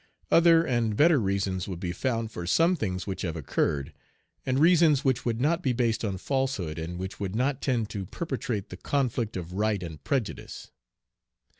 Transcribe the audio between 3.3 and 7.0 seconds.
occurred, and reasons which would not be based on falsehood, and